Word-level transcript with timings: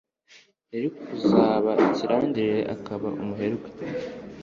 yari 0.73 0.87
kuzaba 0.97 1.71
ikirangirire, 1.87 2.59
akaba 2.75 3.07
umuherwe 3.21 3.67